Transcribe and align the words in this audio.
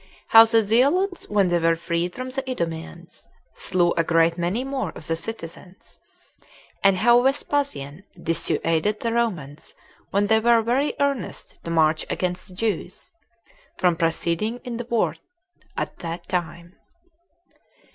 How 0.29 0.45
The 0.45 0.65
Zealots 0.65 1.29
When 1.29 1.49
They 1.49 1.59
Were 1.59 1.75
Freed 1.75 2.15
From 2.15 2.31
The 2.31 2.41
Idumeans, 2.49 3.27
Slew 3.53 3.91
A 3.95 4.03
Great 4.03 4.35
Many 4.35 4.63
More 4.63 4.89
Of 4.95 5.05
The 5.05 5.15
Citizens; 5.15 5.99
And 6.83 6.97
How 6.97 7.21
Vespasian 7.21 8.01
Dissuaded 8.19 9.01
The 9.01 9.13
Romans 9.13 9.75
When 10.09 10.25
They 10.25 10.39
Were 10.39 10.63
Very 10.63 10.95
Earnest 10.99 11.59
To 11.65 11.69
March 11.69 12.07
Against 12.09 12.47
The 12.47 12.55
Jews 12.55 13.11
From 13.77 13.95
Proceeding 13.95 14.57
In 14.63 14.77
The 14.77 14.85
War 14.85 15.17
At 15.77 15.99
That 15.99 16.27
Time. 16.27 16.73